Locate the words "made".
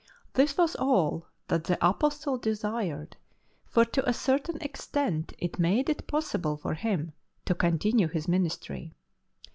5.59-5.89